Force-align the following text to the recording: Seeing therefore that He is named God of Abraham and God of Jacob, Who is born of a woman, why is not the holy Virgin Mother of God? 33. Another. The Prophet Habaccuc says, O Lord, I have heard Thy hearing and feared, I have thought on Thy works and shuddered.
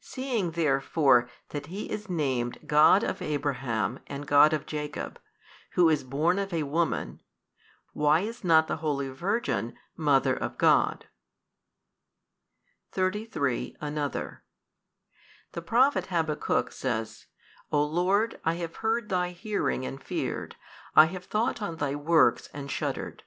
Seeing 0.00 0.52
therefore 0.52 1.28
that 1.50 1.66
He 1.66 1.90
is 1.90 2.08
named 2.08 2.66
God 2.66 3.04
of 3.04 3.20
Abraham 3.20 3.98
and 4.06 4.26
God 4.26 4.54
of 4.54 4.64
Jacob, 4.64 5.20
Who 5.72 5.90
is 5.90 6.02
born 6.02 6.38
of 6.38 6.50
a 6.50 6.62
woman, 6.62 7.20
why 7.92 8.20
is 8.20 8.42
not 8.42 8.68
the 8.68 8.76
holy 8.78 9.10
Virgin 9.10 9.76
Mother 9.94 10.34
of 10.34 10.56
God? 10.56 11.08
33. 12.92 13.76
Another. 13.78 14.44
The 15.52 15.60
Prophet 15.60 16.06
Habaccuc 16.06 16.72
says, 16.72 17.26
O 17.70 17.84
Lord, 17.84 18.40
I 18.46 18.54
have 18.54 18.76
heard 18.76 19.10
Thy 19.10 19.28
hearing 19.32 19.84
and 19.84 20.02
feared, 20.02 20.56
I 20.94 21.04
have 21.04 21.26
thought 21.26 21.60
on 21.60 21.76
Thy 21.76 21.94
works 21.94 22.48
and 22.54 22.70
shuddered. 22.70 23.24